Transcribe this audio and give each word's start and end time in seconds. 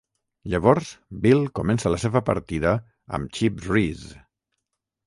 Llavors, 0.53 0.93
Beal 1.25 1.43
comença 1.61 1.91
la 1.97 2.01
seva 2.05 2.23
partida 2.31 2.73
amb 3.19 3.39
Chip 3.39 3.65
Reese. 3.71 4.21